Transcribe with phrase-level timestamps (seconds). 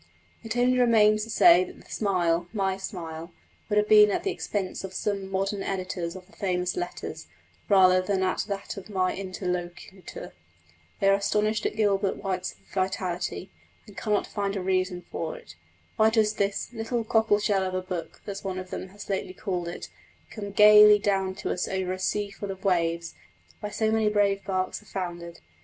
[0.43, 3.31] It only remains to say that the smile (my smile)
[3.69, 7.27] would have been at the expense of some modern editors of the famous Letters,
[7.69, 10.33] rather than at that of my interlocutor.
[10.99, 13.51] They are astonished at Gilbert White's vitality,
[13.85, 15.55] and cannot find a reason for it.
[15.97, 19.35] Why does this "little cockle shell of a book," as one of them has lately
[19.35, 19.87] called it,
[20.31, 23.13] come gaily down to us over a sea full of waves,
[23.59, 25.41] where so many brave barks have foundered?